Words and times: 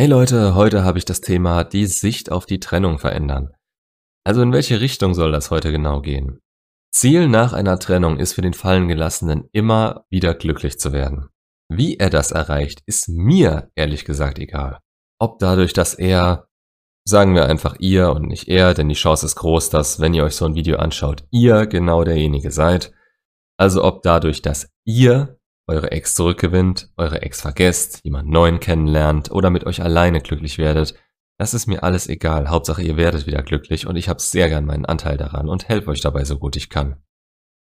Hey 0.00 0.06
Leute, 0.06 0.54
heute 0.54 0.82
habe 0.82 0.96
ich 0.96 1.04
das 1.04 1.20
Thema 1.20 1.62
die 1.62 1.84
Sicht 1.84 2.32
auf 2.32 2.46
die 2.46 2.58
Trennung 2.58 2.98
verändern. 2.98 3.50
Also 4.24 4.40
in 4.40 4.50
welche 4.50 4.80
Richtung 4.80 5.12
soll 5.12 5.30
das 5.30 5.50
heute 5.50 5.72
genau 5.72 6.00
gehen? 6.00 6.40
Ziel 6.90 7.28
nach 7.28 7.52
einer 7.52 7.78
Trennung 7.78 8.16
ist 8.16 8.32
für 8.32 8.40
den 8.40 8.54
Fallengelassenen 8.54 9.50
immer 9.52 10.06
wieder 10.08 10.32
glücklich 10.32 10.80
zu 10.80 10.94
werden. 10.94 11.28
Wie 11.68 11.98
er 11.98 12.08
das 12.08 12.30
erreicht, 12.30 12.80
ist 12.86 13.10
mir 13.10 13.70
ehrlich 13.74 14.06
gesagt 14.06 14.38
egal. 14.38 14.78
Ob 15.18 15.38
dadurch, 15.38 15.74
dass 15.74 15.92
er, 15.92 16.48
sagen 17.06 17.34
wir 17.34 17.44
einfach 17.44 17.76
ihr 17.78 18.10
und 18.12 18.26
nicht 18.26 18.48
er, 18.48 18.72
denn 18.72 18.88
die 18.88 18.94
Chance 18.94 19.26
ist 19.26 19.36
groß, 19.36 19.68
dass, 19.68 20.00
wenn 20.00 20.14
ihr 20.14 20.24
euch 20.24 20.34
so 20.34 20.46
ein 20.46 20.54
Video 20.54 20.78
anschaut, 20.78 21.24
ihr 21.30 21.66
genau 21.66 22.04
derjenige 22.04 22.52
seid. 22.52 22.90
Also 23.58 23.84
ob 23.84 24.00
dadurch, 24.00 24.40
dass 24.40 24.72
ihr 24.86 25.38
eure 25.70 25.92
Ex 25.92 26.14
zurückgewinnt, 26.14 26.90
eure 26.96 27.22
Ex 27.22 27.40
vergesst, 27.40 28.00
jemand 28.02 28.28
neuen 28.28 28.60
kennenlernt 28.60 29.30
oder 29.30 29.50
mit 29.50 29.64
euch 29.64 29.82
alleine 29.82 30.20
glücklich 30.20 30.58
werdet, 30.58 30.94
das 31.38 31.54
ist 31.54 31.66
mir 31.66 31.82
alles 31.82 32.06
egal. 32.06 32.50
Hauptsache 32.50 32.82
ihr 32.82 32.98
werdet 32.98 33.26
wieder 33.26 33.42
glücklich 33.42 33.86
und 33.86 33.96
ich 33.96 34.10
habe 34.10 34.20
sehr 34.20 34.50
gern 34.50 34.66
meinen 34.66 34.84
Anteil 34.84 35.16
daran 35.16 35.48
und 35.48 35.68
helfe 35.68 35.88
euch 35.90 36.02
dabei 36.02 36.24
so 36.24 36.38
gut 36.38 36.54
ich 36.56 36.68
kann. 36.68 36.96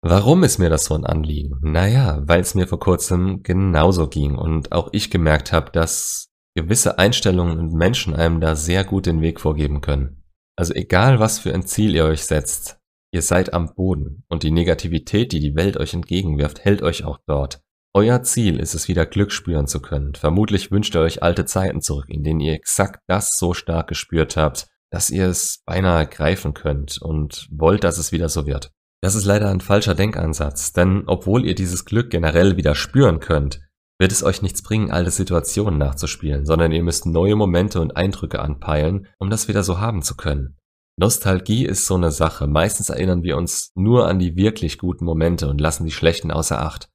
Warum 0.01 0.43
ist 0.43 0.59
mir 0.59 0.69
das 0.69 0.85
so 0.85 0.95
ein 0.95 1.05
Anliegen? 1.05 1.59
Naja, 1.61 2.21
weil 2.23 2.41
es 2.41 2.55
mir 2.55 2.67
vor 2.67 2.79
kurzem 2.79 3.41
genauso 3.43 4.09
ging 4.09 4.35
und 4.35 4.71
auch 4.73 4.89
ich 4.91 5.09
gemerkt 5.09 5.53
habe, 5.53 5.71
dass 5.71 6.29
gewisse 6.55 6.99
Einstellungen 6.99 7.57
und 7.57 7.73
Menschen 7.73 8.13
einem 8.13 8.41
da 8.41 8.55
sehr 8.55 8.83
gut 8.83 9.05
den 9.05 9.21
Weg 9.21 9.39
vorgeben 9.39 9.81
können. 9.81 10.23
Also 10.57 10.73
egal 10.73 11.19
was 11.19 11.39
für 11.39 11.53
ein 11.53 11.65
Ziel 11.65 11.95
ihr 11.95 12.05
euch 12.05 12.23
setzt, 12.23 12.79
ihr 13.13 13.21
seid 13.21 13.53
am 13.53 13.73
Boden 13.75 14.25
und 14.27 14.43
die 14.43 14.51
Negativität, 14.51 15.31
die 15.31 15.39
die 15.39 15.55
Welt 15.55 15.77
euch 15.77 15.93
entgegenwirft, 15.93 16.65
hält 16.65 16.81
euch 16.81 17.05
auch 17.05 17.19
dort. 17.25 17.61
Euer 17.95 18.21
Ziel 18.21 18.59
ist 18.59 18.75
es 18.75 18.87
wieder 18.87 19.07
Glück 19.07 19.31
spüren 19.31 19.65
zu 19.65 19.81
können. 19.81 20.13
Vermutlich 20.13 20.71
wünscht 20.71 20.95
ihr 20.95 21.01
euch 21.01 21.23
alte 21.23 21.45
Zeiten 21.45 21.81
zurück, 21.81 22.05
in 22.07 22.23
denen 22.23 22.39
ihr 22.39 22.53
exakt 22.53 23.01
das 23.07 23.31
so 23.37 23.53
stark 23.55 23.87
gespürt 23.87 24.37
habt, 24.37 24.67
dass 24.91 25.09
ihr 25.09 25.27
es 25.27 25.63
beinahe 25.65 26.05
greifen 26.05 26.53
könnt 26.53 27.01
und 27.01 27.47
wollt, 27.51 27.83
dass 27.83 27.97
es 27.97 28.11
wieder 28.11 28.29
so 28.29 28.45
wird. 28.45 28.71
Das 29.01 29.15
ist 29.15 29.25
leider 29.25 29.49
ein 29.49 29.61
falscher 29.61 29.95
Denkansatz, 29.95 30.73
denn 30.73 31.03
obwohl 31.07 31.45
ihr 31.45 31.55
dieses 31.55 31.85
Glück 31.85 32.11
generell 32.11 32.57
wieder 32.57 32.75
spüren 32.75 33.19
könnt, 33.19 33.61
wird 33.97 34.11
es 34.11 34.23
euch 34.23 34.41
nichts 34.41 34.61
bringen, 34.61 34.91
alte 34.91 35.11
Situationen 35.11 35.79
nachzuspielen, 35.79 36.45
sondern 36.45 36.71
ihr 36.71 36.83
müsst 36.83 37.05
neue 37.05 37.35
Momente 37.35 37.81
und 37.81 37.97
Eindrücke 37.97 38.39
anpeilen, 38.39 39.07
um 39.17 39.29
das 39.29 39.47
wieder 39.47 39.63
so 39.63 39.79
haben 39.79 40.03
zu 40.03 40.15
können. 40.15 40.57
Nostalgie 40.97 41.65
ist 41.65 41.85
so 41.85 41.95
eine 41.95 42.11
Sache. 42.11 42.45
Meistens 42.45 42.89
erinnern 42.89 43.23
wir 43.23 43.37
uns 43.37 43.71
nur 43.75 44.07
an 44.07 44.19
die 44.19 44.35
wirklich 44.35 44.77
guten 44.77 45.05
Momente 45.05 45.47
und 45.49 45.59
lassen 45.59 45.85
die 45.85 45.91
schlechten 45.91 46.29
außer 46.29 46.61
Acht. 46.61 46.89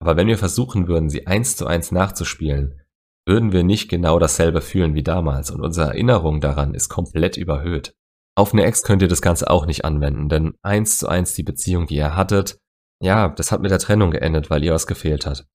Aber 0.00 0.16
wenn 0.16 0.28
wir 0.28 0.38
versuchen 0.38 0.88
würden, 0.88 1.10
sie 1.10 1.26
eins 1.26 1.56
zu 1.56 1.66
eins 1.66 1.92
nachzuspielen, 1.92 2.80
würden 3.26 3.52
wir 3.52 3.62
nicht 3.62 3.88
genau 3.88 4.18
dasselbe 4.18 4.60
fühlen 4.60 4.94
wie 4.94 5.02
damals 5.02 5.50
und 5.50 5.60
unsere 5.60 5.88
Erinnerung 5.88 6.40
daran 6.40 6.74
ist 6.74 6.88
komplett 6.88 7.36
überhöht. 7.36 7.94
Auf 8.36 8.52
eine 8.52 8.64
Ex 8.64 8.82
könnt 8.82 9.02
ihr 9.02 9.08
das 9.08 9.20
Ganze 9.20 9.50
auch 9.50 9.66
nicht 9.66 9.84
anwenden, 9.84 10.28
denn 10.28 10.54
eins 10.62 10.98
zu 10.98 11.08
eins 11.08 11.34
die 11.34 11.42
Beziehung, 11.42 11.86
die 11.86 11.96
ihr 11.96 12.16
hattet, 12.16 12.58
ja, 13.02 13.28
das 13.28 13.52
hat 13.52 13.60
mit 13.60 13.70
der 13.70 13.78
Trennung 13.78 14.10
geendet, 14.10 14.50
weil 14.50 14.64
ihr 14.64 14.72
was 14.72 14.86
gefehlt 14.86 15.26
hat. 15.26 15.46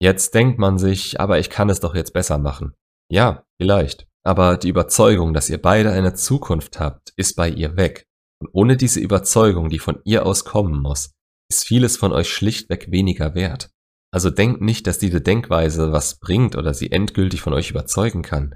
Jetzt 0.00 0.34
denkt 0.34 0.58
man 0.58 0.78
sich, 0.78 1.20
aber 1.20 1.38
ich 1.38 1.50
kann 1.50 1.70
es 1.70 1.80
doch 1.80 1.94
jetzt 1.94 2.12
besser 2.12 2.38
machen. 2.38 2.74
Ja, 3.10 3.44
vielleicht. 3.60 4.06
Aber 4.24 4.56
die 4.56 4.68
Überzeugung, 4.68 5.34
dass 5.34 5.50
ihr 5.50 5.60
beide 5.60 5.90
eine 5.90 6.14
Zukunft 6.14 6.78
habt, 6.78 7.12
ist 7.16 7.34
bei 7.34 7.48
ihr 7.48 7.76
weg. 7.76 8.04
Und 8.40 8.50
ohne 8.52 8.76
diese 8.76 9.00
Überzeugung, 9.00 9.70
die 9.70 9.78
von 9.78 10.00
ihr 10.04 10.24
aus 10.24 10.44
kommen 10.44 10.80
muss, 10.80 11.12
ist 11.50 11.66
vieles 11.66 11.96
von 11.96 12.12
euch 12.12 12.28
schlichtweg 12.28 12.90
weniger 12.90 13.34
wert. 13.34 13.70
Also 14.10 14.30
denkt 14.30 14.60
nicht, 14.62 14.86
dass 14.86 14.98
diese 14.98 15.20
Denkweise 15.20 15.92
was 15.92 16.18
bringt 16.18 16.56
oder 16.56 16.72
sie 16.72 16.90
endgültig 16.90 17.42
von 17.42 17.52
euch 17.52 17.70
überzeugen 17.70 18.22
kann. 18.22 18.54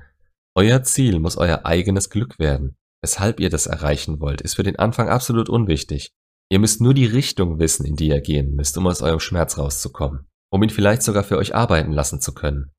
Euer 0.54 0.82
Ziel 0.82 1.18
muss 1.18 1.36
euer 1.36 1.64
eigenes 1.64 2.10
Glück 2.10 2.38
werden. 2.38 2.76
Weshalb 3.02 3.40
ihr 3.40 3.50
das 3.50 3.66
erreichen 3.66 4.20
wollt, 4.20 4.40
ist 4.40 4.54
für 4.54 4.62
den 4.62 4.78
Anfang 4.78 5.08
absolut 5.08 5.48
unwichtig. 5.48 6.12
Ihr 6.50 6.58
müsst 6.58 6.80
nur 6.80 6.94
die 6.94 7.06
Richtung 7.06 7.58
wissen, 7.58 7.84
in 7.84 7.96
die 7.96 8.08
ihr 8.08 8.20
gehen 8.20 8.54
müsst, 8.54 8.76
um 8.76 8.86
aus 8.86 9.02
eurem 9.02 9.20
Schmerz 9.20 9.58
rauszukommen, 9.58 10.26
um 10.50 10.62
ihn 10.62 10.70
vielleicht 10.70 11.02
sogar 11.02 11.24
für 11.24 11.38
euch 11.38 11.54
arbeiten 11.54 11.92
lassen 11.92 12.20
zu 12.20 12.34
können. 12.34 12.72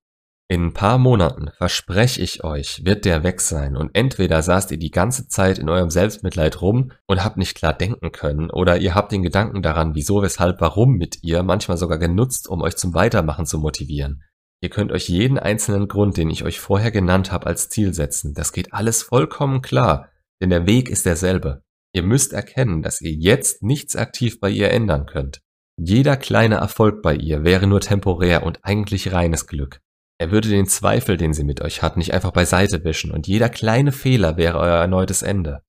In 0.53 0.66
ein 0.66 0.74
paar 0.74 1.00
Monaten, 1.00 1.50
verspreche 1.58 2.22
ich 2.22 2.44
euch, 2.44 2.86
wird 2.86 3.06
der 3.06 3.24
weg 3.24 3.41
sein 3.41 3.75
und 3.75 3.90
entweder 3.96 4.40
saßt 4.44 4.69
ihr 4.69 4.78
die 4.78 4.91
ganze 4.91 5.28
Zeit 5.28 5.58
in 5.58 5.68
eurem 5.68 5.90
Selbstmitleid 5.90 6.62
rum 6.62 6.91
und 7.08 7.24
habt 7.24 7.38
nicht 7.38 7.58
klar 7.58 7.74
denken 7.74 8.12
können 8.12 8.52
oder 8.52 8.78
ihr 8.78 8.94
habt 8.94 9.12
den 9.12 9.24
Gedanken 9.24 9.63
daran, 9.63 9.96
wieso, 9.96 10.22
weshalb, 10.22 10.62
warum 10.62 10.92
mit 10.92 11.24
ihr 11.24 11.42
manchmal 11.42 11.78
sogar 11.78 11.97
genutzt, 11.97 12.47
um 12.47 12.62
euch 12.62 12.75
zum 12.75 12.94
Weitermachen 12.94 13.47
zu 13.47 13.58
motivieren. 13.58 14.22
Ihr 14.62 14.69
könnt 14.69 14.92
euch 14.92 15.09
jeden 15.09 15.40
einzelnen 15.40 15.88
Grund, 15.88 16.18
den 16.18 16.30
ich 16.30 16.44
euch 16.44 16.59
vorher 16.59 16.92
genannt 16.92 17.31
habe, 17.31 17.47
als 17.47 17.69
Ziel 17.69 17.96
setzen. 17.96 18.36
Das 18.36 18.53
geht 18.53 18.74
alles 18.74 19.02
vollkommen 19.02 19.63
klar, 19.63 20.09
denn 20.40 20.52
der 20.52 20.68
Weg 20.68 20.88
ist 20.88 21.08
derselbe. 21.08 21.63
Ihr 21.96 22.03
müsst 22.03 22.31
erkennen, 22.31 22.84
dass 22.84 23.02
ihr 23.02 23.13
jetzt 23.13 23.63
nichts 23.63 23.96
aktiv 23.96 24.40
bei 24.40 24.52
ihr 24.52 24.69
ändern 24.69 25.08
könnt. 25.08 25.42
Jeder 25.80 26.16
kleine 26.16 26.58
Erfolg 26.58 27.02
bei 27.02 27.16
ihr 27.16 27.44
wäre 27.44 27.66
nur 27.66 27.81
temporär 27.81 28.44
und 28.44 28.59
eigentlich 28.62 29.12
reines 29.12 29.47
Glück. 29.47 29.83
Er 30.19 30.31
würde 30.31 30.50
den 30.50 30.68
Zweifel, 30.68 31.18
den 31.18 31.34
sie 31.34 31.44
mit 31.44 31.62
euch 31.62 31.81
hat, 31.81 31.97
nicht 31.97 32.13
einfach 32.13 32.31
beiseite 32.31 32.84
wischen 32.84 33.12
und 33.12 33.28
jeder 33.28 33.50
kleine 33.50 33.91
Fehler 33.91 34.38
wäre 34.38 34.59
euer 34.59 34.78
erneutes 34.78 35.22
Ende. 35.22 35.63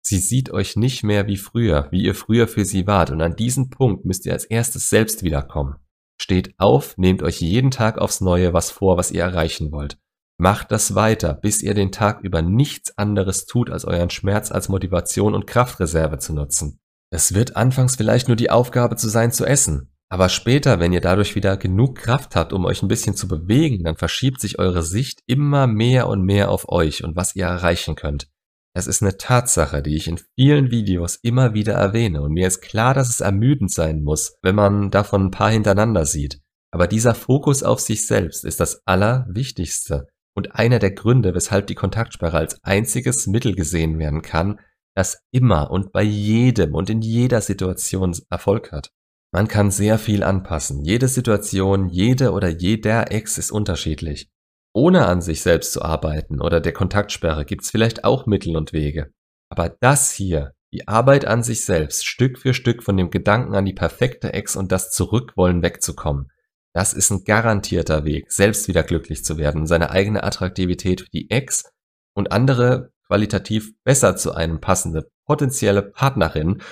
Sie 0.00 0.18
sieht 0.18 0.50
euch 0.50 0.76
nicht 0.76 1.02
mehr 1.02 1.26
wie 1.26 1.36
früher, 1.36 1.88
wie 1.90 2.02
ihr 2.02 2.14
früher 2.14 2.48
für 2.48 2.64
sie 2.64 2.86
wart 2.86 3.10
und 3.10 3.20
an 3.20 3.36
diesen 3.36 3.68
Punkt 3.68 4.04
müsst 4.04 4.24
ihr 4.24 4.32
als 4.32 4.44
erstes 4.44 4.88
selbst 4.88 5.22
wiederkommen. 5.22 5.76
Steht 6.20 6.54
auf, 6.58 6.96
nehmt 6.96 7.22
euch 7.22 7.40
jeden 7.40 7.70
Tag 7.70 7.98
aufs 7.98 8.20
Neue 8.20 8.52
was 8.52 8.70
vor, 8.70 8.96
was 8.96 9.10
ihr 9.10 9.22
erreichen 9.22 9.70
wollt. 9.70 9.98
Macht 10.40 10.70
das 10.70 10.94
weiter, 10.94 11.34
bis 11.34 11.62
ihr 11.62 11.74
den 11.74 11.90
Tag 11.90 12.20
über 12.22 12.42
nichts 12.42 12.96
anderes 12.96 13.46
tut, 13.46 13.70
als 13.70 13.84
euren 13.84 14.10
Schmerz 14.10 14.52
als 14.52 14.68
Motivation 14.68 15.34
und 15.34 15.46
Kraftreserve 15.46 16.18
zu 16.18 16.32
nutzen. 16.32 16.80
Es 17.10 17.34
wird 17.34 17.56
anfangs 17.56 17.96
vielleicht 17.96 18.28
nur 18.28 18.36
die 18.36 18.50
Aufgabe 18.50 18.96
zu 18.96 19.08
sein, 19.08 19.32
zu 19.32 19.44
essen. 19.44 19.92
Aber 20.10 20.30
später, 20.30 20.80
wenn 20.80 20.92
ihr 20.92 21.02
dadurch 21.02 21.34
wieder 21.34 21.56
genug 21.56 21.96
Kraft 21.96 22.34
habt, 22.34 22.52
um 22.52 22.64
euch 22.64 22.82
ein 22.82 22.88
bisschen 22.88 23.14
zu 23.14 23.28
bewegen, 23.28 23.84
dann 23.84 23.96
verschiebt 23.96 24.40
sich 24.40 24.58
eure 24.58 24.82
Sicht 24.82 25.20
immer 25.26 25.66
mehr 25.66 26.08
und 26.08 26.22
mehr 26.22 26.50
auf 26.50 26.68
euch 26.70 27.04
und 27.04 27.14
was 27.14 27.36
ihr 27.36 27.44
erreichen 27.44 27.94
könnt. 27.94 28.28
Das 28.74 28.86
ist 28.86 29.02
eine 29.02 29.18
Tatsache, 29.18 29.82
die 29.82 29.96
ich 29.96 30.08
in 30.08 30.20
vielen 30.36 30.70
Videos 30.70 31.16
immer 31.16 31.52
wieder 31.52 31.74
erwähne 31.74 32.22
und 32.22 32.32
mir 32.32 32.46
ist 32.46 32.60
klar, 32.60 32.94
dass 32.94 33.08
es 33.08 33.20
ermüdend 33.20 33.72
sein 33.72 34.02
muss, 34.02 34.36
wenn 34.42 34.54
man 34.54 34.90
davon 34.90 35.26
ein 35.26 35.30
paar 35.30 35.50
hintereinander 35.50 36.06
sieht. 36.06 36.40
Aber 36.70 36.86
dieser 36.86 37.14
Fokus 37.14 37.62
auf 37.62 37.80
sich 37.80 38.06
selbst 38.06 38.44
ist 38.44 38.60
das 38.60 38.82
Allerwichtigste 38.86 40.06
und 40.34 40.54
einer 40.54 40.78
der 40.78 40.92
Gründe, 40.92 41.34
weshalb 41.34 41.66
die 41.66 41.74
Kontaktsperre 41.74 42.36
als 42.36 42.62
einziges 42.62 43.26
Mittel 43.26 43.54
gesehen 43.54 43.98
werden 43.98 44.22
kann, 44.22 44.60
das 44.94 45.18
immer 45.32 45.70
und 45.70 45.92
bei 45.92 46.02
jedem 46.02 46.74
und 46.74 46.90
in 46.90 47.02
jeder 47.02 47.40
Situation 47.40 48.16
Erfolg 48.30 48.72
hat. 48.72 48.90
Man 49.30 49.46
kann 49.46 49.70
sehr 49.70 49.98
viel 49.98 50.22
anpassen. 50.22 50.84
Jede 50.84 51.08
Situation, 51.08 51.88
jede 51.88 52.32
oder 52.32 52.48
jeder 52.48 53.12
Ex 53.12 53.36
ist 53.36 53.50
unterschiedlich. 53.50 54.30
Ohne 54.72 55.06
an 55.06 55.20
sich 55.20 55.42
selbst 55.42 55.72
zu 55.72 55.82
arbeiten 55.82 56.40
oder 56.40 56.60
der 56.60 56.72
Kontaktsperre 56.72 57.44
gibt's 57.44 57.70
vielleicht 57.70 58.04
auch 58.04 58.26
Mittel 58.26 58.56
und 58.56 58.72
Wege. 58.72 59.12
Aber 59.50 59.68
das 59.68 60.12
hier, 60.12 60.52
die 60.72 60.88
Arbeit 60.88 61.26
an 61.26 61.42
sich 61.42 61.64
selbst, 61.64 62.06
Stück 62.06 62.38
für 62.38 62.54
Stück 62.54 62.82
von 62.82 62.96
dem 62.96 63.10
Gedanken 63.10 63.54
an 63.54 63.64
die 63.64 63.72
perfekte 63.72 64.32
Ex 64.32 64.56
und 64.56 64.72
das 64.72 64.90
Zurückwollen 64.90 65.62
wegzukommen, 65.62 66.30
das 66.74 66.92
ist 66.92 67.10
ein 67.10 67.24
garantierter 67.24 68.04
Weg, 68.04 68.30
selbst 68.30 68.68
wieder 68.68 68.82
glücklich 68.82 69.24
zu 69.24 69.38
werden, 69.38 69.66
seine 69.66 69.90
eigene 69.90 70.22
Attraktivität 70.22 71.00
für 71.00 71.10
die 71.10 71.30
Ex 71.30 71.70
und 72.14 72.30
andere 72.30 72.92
qualitativ 73.06 73.72
besser 73.84 74.16
zu 74.16 74.32
einem 74.32 74.60
passende 74.60 75.10
potenzielle 75.26 75.82
Partnerin 75.82 76.62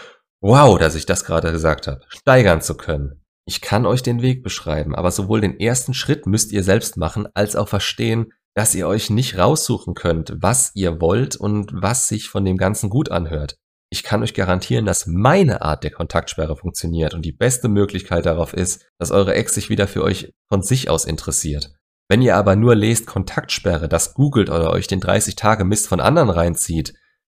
Wow, 0.40 0.78
dass 0.78 0.94
ich 0.94 1.06
das 1.06 1.24
gerade 1.24 1.50
gesagt 1.52 1.86
habe. 1.86 2.02
Steigern 2.08 2.60
zu 2.60 2.76
können. 2.76 3.22
Ich 3.46 3.60
kann 3.60 3.86
euch 3.86 4.02
den 4.02 4.22
Weg 4.22 4.42
beschreiben, 4.42 4.94
aber 4.94 5.10
sowohl 5.10 5.40
den 5.40 5.58
ersten 5.58 5.94
Schritt 5.94 6.26
müsst 6.26 6.52
ihr 6.52 6.64
selbst 6.64 6.96
machen, 6.96 7.28
als 7.34 7.54
auch 7.56 7.68
verstehen, 7.68 8.32
dass 8.54 8.74
ihr 8.74 8.88
euch 8.88 9.10
nicht 9.10 9.38
raussuchen 9.38 9.94
könnt, 9.94 10.34
was 10.40 10.72
ihr 10.74 11.00
wollt 11.00 11.36
und 11.36 11.70
was 11.74 12.08
sich 12.08 12.28
von 12.28 12.44
dem 12.44 12.56
Ganzen 12.56 12.90
gut 12.90 13.10
anhört. 13.10 13.56
Ich 13.90 14.02
kann 14.02 14.22
euch 14.22 14.34
garantieren, 14.34 14.84
dass 14.84 15.06
meine 15.06 15.62
Art 15.62 15.84
der 15.84 15.92
Kontaktsperre 15.92 16.56
funktioniert 16.56 17.14
und 17.14 17.24
die 17.24 17.32
beste 17.32 17.68
Möglichkeit 17.68 18.26
darauf 18.26 18.52
ist, 18.52 18.84
dass 18.98 19.12
eure 19.12 19.34
Ex 19.34 19.54
sich 19.54 19.70
wieder 19.70 19.86
für 19.86 20.02
euch 20.02 20.32
von 20.48 20.62
sich 20.62 20.90
aus 20.90 21.04
interessiert. 21.04 21.72
Wenn 22.08 22.22
ihr 22.22 22.36
aber 22.36 22.56
nur 22.56 22.74
lest 22.74 23.06
Kontaktsperre, 23.06 23.88
das 23.88 24.14
googelt 24.14 24.48
oder 24.48 24.70
euch 24.70 24.86
den 24.86 25.00
30 25.00 25.36
Tage 25.36 25.64
Mist 25.64 25.86
von 25.86 26.00
anderen 26.00 26.30
reinzieht 26.30 26.94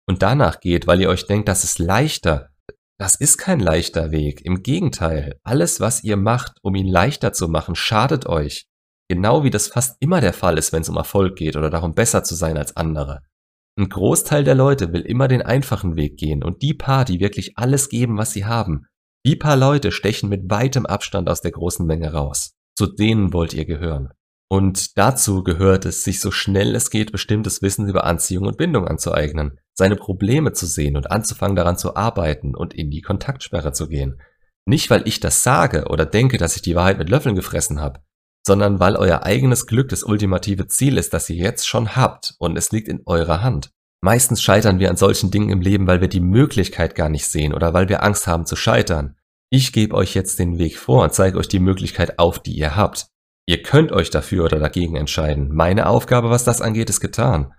und 0.07 0.23
danach 0.23 0.61
geht, 0.61 0.87
weil 0.87 1.01
ihr 1.01 1.09
euch 1.11 1.27
denkt, 1.27 1.49
das 1.49 1.65
ist 1.65 1.79
leichter, 1.79 2.51
das 2.99 3.15
ist 3.15 3.39
kein 3.39 3.61
leichter 3.61 4.11
Weg. 4.11 4.45
Im 4.45 4.63
Gegenteil, 4.63 5.39
alles, 5.45 5.81
was 5.81 6.03
ihr 6.03 6.17
macht, 6.17 6.59
um 6.63 6.75
ihn 6.75 6.89
leichter 6.89 7.33
zu 7.33 7.49
machen, 7.49 7.77
schadet 7.77 8.27
euch. 8.27 8.67
Genau 9.09 9.45
wie 9.45 9.51
das 9.51 9.69
fast 9.69 9.97
immer 10.01 10.21
der 10.21 10.33
Fall 10.33 10.59
ist, 10.59 10.73
wenn 10.73 10.83
es 10.83 10.89
um 10.89 10.97
Erfolg 10.97 11.37
geht 11.37 11.57
oder 11.57 11.71
darum, 11.71 11.95
besser 11.95 12.25
zu 12.25 12.35
sein 12.35 12.59
als 12.59 12.77
andere. 12.77 13.23
Ein 13.79 13.89
Großteil 13.89 14.43
der 14.43 14.57
Leute 14.57 14.93
will 14.93 15.03
immer 15.03 15.29
den 15.29 15.43
einfachen 15.43 15.95
Weg 15.95 16.19
gehen 16.19 16.43
und 16.43 16.63
die 16.63 16.75
paar, 16.75 17.05
die 17.05 17.21
wirklich 17.21 17.57
alles 17.57 17.89
geben, 17.89 18.19
was 18.19 18.33
sie 18.33 18.45
haben, 18.45 18.87
die 19.25 19.37
paar 19.37 19.57
Leute 19.57 19.93
stechen 19.93 20.29
mit 20.29 20.51
weitem 20.51 20.85
Abstand 20.85 21.31
aus 21.31 21.41
der 21.41 21.53
großen 21.53 21.87
Menge 21.87 22.13
raus. 22.13 22.55
Zu 22.77 22.87
denen 22.87 23.33
wollt 23.33 23.55
ihr 23.55 23.65
gehören. 23.65 24.09
Und 24.51 24.99
dazu 24.99 25.45
gehört 25.45 25.85
es, 25.85 26.03
sich 26.03 26.21
so 26.21 26.31
schnell 26.31 26.75
es 26.75 26.91
geht 26.91 27.13
bestimmtes 27.13 27.63
Wissen 27.63 27.89
über 27.89 28.05
Anziehung 28.05 28.47
und 28.47 28.57
Bindung 28.57 28.89
anzueignen, 28.89 29.61
seine 29.79 29.95
Probleme 29.95 30.53
zu 30.53 30.67
sehen 30.67 30.97
und 30.97 31.13
anzufangen 31.13 31.55
daran 31.55 31.79
zu 31.79 31.95
arbeiten 31.95 32.57
und 32.57 32.75
in 32.75 32.91
die 32.91 33.01
Kontaktsperre 33.01 33.73
zu 33.73 33.89
gehen. 33.89 34.21
Nicht, 34.67 34.91
weil 34.91 35.07
ich 35.07 35.21
das 35.21 35.45
sage 35.45 35.87
oder 35.89 36.05
denke, 36.05 36.37
dass 36.37 36.57
ich 36.57 36.63
die 36.63 36.75
Wahrheit 36.75 36.99
mit 36.99 37.09
Löffeln 37.09 37.37
gefressen 37.37 37.81
habe, 37.81 38.01
sondern 38.45 38.81
weil 38.81 38.97
euer 38.97 39.23
eigenes 39.23 39.69
Glück 39.69 39.89
das 39.91 40.03
ultimative 40.03 40.67
Ziel 40.67 40.99
ist, 40.99 41.15
das 41.15 41.31
ihr 41.31 41.37
jetzt 41.37 41.69
schon 41.69 41.95
habt 41.95 42.35
und 42.41 42.59
es 42.59 42.73
liegt 42.73 42.89
in 42.89 43.03
eurer 43.07 43.41
Hand. 43.41 43.71
Meistens 44.01 44.43
scheitern 44.43 44.81
wir 44.81 44.91
an 44.91 44.97
solchen 44.97 45.31
Dingen 45.31 45.51
im 45.51 45.61
Leben, 45.61 45.87
weil 45.87 46.01
wir 46.01 46.09
die 46.09 46.21
Möglichkeit 46.21 46.97
gar 46.97 47.09
nicht 47.09 47.27
sehen 47.27 47.55
oder 47.55 47.73
weil 47.73 47.89
wir 47.89 48.03
Angst 48.03 48.27
haben 48.27 48.47
zu 48.47 48.57
scheitern. 48.57 49.15
Ich 49.49 49.73
gebe 49.73 49.95
euch 49.95 50.13
jetzt 50.15 50.41
den 50.41 50.59
Weg 50.59 50.77
vor 50.77 51.05
und 51.05 51.15
zeige 51.15 51.39
euch 51.39 51.49
die 51.49 51.61
Möglichkeit 51.61 52.19
auf, 52.19 52.41
die 52.41 52.53
ihr 52.53 52.75
habt. 52.75 53.07
Ihr 53.47 53.63
könnt 53.63 53.93
euch 53.93 54.11
dafür 54.11 54.45
oder 54.45 54.59
dagegen 54.59 54.97
entscheiden. 54.97 55.55
Meine 55.55 55.87
Aufgabe, 55.87 56.31
was 56.31 56.43
das 56.43 56.61
angeht, 56.61 56.91
ist 56.91 57.01
getan. 57.01 57.53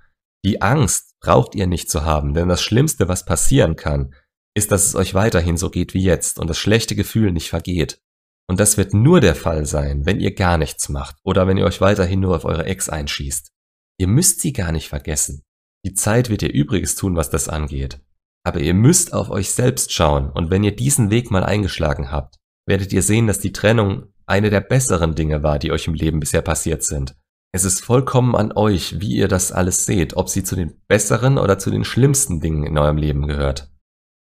Die 0.46 0.62
Angst 0.62 1.20
braucht 1.20 1.56
ihr 1.56 1.68
nicht 1.68 1.90
zu 1.90 2.04
haben, 2.04 2.34
denn 2.34 2.48
das 2.48 2.62
Schlimmste, 2.62 3.08
was 3.08 3.26
passieren 3.26 3.76
kann, 3.76 4.14
ist, 4.56 4.72
dass 4.72 4.86
es 4.86 4.96
euch 4.96 5.14
weiterhin 5.14 5.58
so 5.58 5.70
geht 5.70 5.94
wie 5.94 6.04
jetzt 6.04 6.40
und 6.40 6.50
das 6.50 6.58
schlechte 6.58 6.96
Gefühl 6.96 7.32
nicht 7.32 7.50
vergeht. 7.50 8.02
Und 8.50 8.60
das 8.60 8.78
wird 8.78 8.94
nur 8.94 9.22
der 9.22 9.36
Fall 9.36 9.66
sein, 9.66 10.06
wenn 10.06 10.20
ihr 10.20 10.34
gar 10.34 10.58
nichts 10.58 10.90
macht 10.90 11.18
oder 11.24 11.48
wenn 11.48 11.58
ihr 11.58 11.66
euch 11.66 11.82
weiterhin 11.82 12.20
nur 12.20 12.36
auf 12.36 12.46
eure 12.46 12.66
Ex 12.66 12.90
einschießt. 12.90 13.52
Ihr 14.00 14.08
müsst 14.08 14.42
sie 14.42 14.54
gar 14.54 14.72
nicht 14.72 14.90
vergessen. 14.90 15.44
Die 15.86 15.94
Zeit 15.94 16.30
wird 16.30 16.42
ihr 16.42 16.52
Übriges 16.52 16.96
tun, 16.96 17.16
was 17.16 17.30
das 17.30 17.48
angeht. 17.48 18.02
Aber 18.44 18.60
ihr 18.60 18.74
müsst 18.74 19.14
auf 19.14 19.30
euch 19.30 19.52
selbst 19.52 19.94
schauen 19.94 20.32
und 20.32 20.50
wenn 20.50 20.64
ihr 20.64 20.76
diesen 20.76 21.12
Weg 21.12 21.30
mal 21.30 21.44
eingeschlagen 21.44 22.12
habt, 22.12 22.38
werdet 22.66 22.94
ihr 22.94 23.04
sehen, 23.04 23.28
dass 23.28 23.40
die 23.40 23.52
Trennung 23.52 24.14
eine 24.26 24.50
der 24.50 24.62
besseren 24.62 25.16
Dinge 25.16 25.44
war, 25.44 25.60
die 25.60 25.72
euch 25.72 25.88
im 25.88 25.94
Leben 25.94 26.20
bisher 26.20 26.42
passiert 26.42 26.84
sind. 26.84 27.16
Es 27.52 27.64
ist 27.64 27.84
vollkommen 27.84 28.36
an 28.36 28.52
euch, 28.52 29.00
wie 29.00 29.16
ihr 29.16 29.28
das 29.28 29.52
alles 29.52 29.86
seht, 29.86 30.16
ob 30.16 30.30
sie 30.30 30.44
zu 30.44 30.56
den 30.56 30.80
besseren 30.88 31.40
oder 31.40 31.58
zu 31.58 31.72
den 31.72 31.84
schlimmsten 31.84 32.42
Dingen 32.42 32.64
in 32.64 32.78
eurem 32.78 32.98
Leben 32.98 33.26
gehört. 33.26 33.72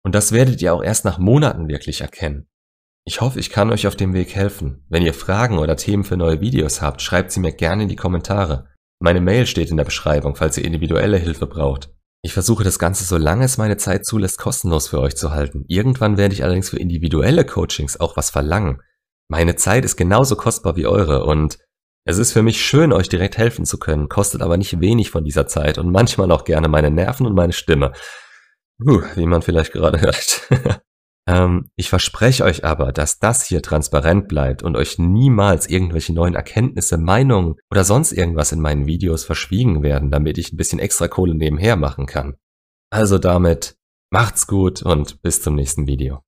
Und 0.04 0.16
das 0.16 0.32
werdet 0.32 0.62
ihr 0.62 0.74
auch 0.74 0.84
erst 0.84 1.06
nach 1.06 1.20
Monaten 1.20 1.68
wirklich 1.68 2.02
erkennen. 2.02 2.48
Ich 3.06 3.22
hoffe, 3.22 3.40
ich 3.40 3.52
kann 3.52 3.72
euch 3.72 3.86
auf 3.86 3.96
dem 3.96 4.14
Weg 4.14 4.34
helfen. 4.36 4.86
Wenn 4.90 5.04
ihr 5.04 5.14
Fragen 5.14 5.60
oder 5.60 5.76
Themen 5.76 6.04
für 6.04 6.18
neue 6.18 6.42
Videos 6.42 6.82
habt, 6.82 7.02
schreibt 7.02 7.32
sie 7.32 7.40
mir 7.40 7.52
gerne 7.52 7.84
in 7.84 7.90
die 7.90 7.96
Kommentare. 7.96 8.68
Meine 9.00 9.22
Mail 9.22 9.46
steht 9.46 9.70
in 9.70 9.78
der 9.78 9.84
Beschreibung, 9.84 10.36
falls 10.36 10.58
ihr 10.58 10.66
individuelle 10.66 11.18
Hilfe 11.18 11.46
braucht. 11.46 11.92
Ich 12.24 12.34
versuche 12.34 12.64
das 12.64 12.78
Ganze, 12.78 13.04
solange 13.04 13.46
es 13.46 13.58
meine 13.58 13.78
Zeit 13.78 14.06
zulässt, 14.06 14.38
kostenlos 14.38 14.88
für 14.90 15.00
euch 15.00 15.16
zu 15.16 15.32
halten. 15.32 15.66
Irgendwann 15.68 16.18
werde 16.18 16.34
ich 16.34 16.44
allerdings 16.44 16.70
für 16.70 16.78
individuelle 16.78 17.46
Coachings 17.46 18.00
auch 18.00 18.16
was 18.18 18.30
verlangen. 18.30 18.82
Meine 19.28 19.56
Zeit 19.56 19.86
ist 19.86 19.96
genauso 19.96 20.36
kostbar 20.36 20.76
wie 20.76 20.86
eure 20.86 21.24
und 21.24 21.58
es 22.06 22.18
ist 22.18 22.34
für 22.34 22.42
mich 22.42 22.64
schön, 22.64 22.94
euch 22.94 23.10
direkt 23.10 23.38
helfen 23.38 23.66
zu 23.66 23.78
können, 23.78 24.10
kostet 24.10 24.42
aber 24.42 24.58
nicht 24.58 24.80
wenig 24.80 25.12
von 25.12 25.24
dieser 25.24 25.48
Zeit 25.48 25.78
und 25.78 25.92
manchmal 25.92 26.32
auch 26.32 26.44
gerne 26.44 26.68
meine 26.68 26.90
Nerven 26.90 27.28
und 27.28 27.36
meine 27.36 27.54
Stimme. 27.54 27.94
Puh, 28.80 29.04
wie 29.16 29.28
man 29.28 29.42
vielleicht 29.42 29.72
gerade 29.72 30.02
hört. 30.02 30.50
ähm, 31.28 31.70
ich 31.76 31.90
verspreche 31.90 32.44
euch 32.44 32.66
aber, 32.66 32.92
dass 32.92 33.20
das 33.20 33.46
hier 33.46 33.62
transparent 33.62 34.28
bleibt 34.28 34.64
und 34.64 34.76
euch 34.76 34.98
niemals 34.98 35.68
irgendwelche 35.68 36.14
neuen 36.14 36.34
Erkenntnisse, 36.34 36.98
Meinungen 36.98 37.56
oder 37.70 37.84
sonst 37.84 38.12
irgendwas 38.12 38.52
in 38.52 38.62
meinen 38.62 38.88
Videos 38.88 39.24
verschwiegen 39.24 39.84
werden, 39.84 40.10
damit 40.10 40.40
ich 40.40 40.52
ein 40.52 40.58
bisschen 40.58 40.80
extra 40.80 41.08
Kohle 41.08 41.36
nebenher 41.36 41.76
machen 41.76 42.08
kann. 42.08 42.36
Also 42.90 43.20
damit, 43.20 43.76
macht's 44.10 44.48
gut 44.48 44.82
und 44.82 45.22
bis 45.22 45.42
zum 45.42 45.56
nächsten 45.56 45.86
Video. 45.86 46.24